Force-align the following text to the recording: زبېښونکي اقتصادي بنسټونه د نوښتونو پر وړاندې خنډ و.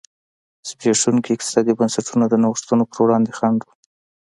زبېښونکي 0.69 1.29
اقتصادي 1.33 1.73
بنسټونه 1.79 2.25
د 2.29 2.33
نوښتونو 2.43 2.83
پر 2.91 2.99
وړاندې 3.03 3.31
خنډ 3.37 3.59
و. 3.63 3.69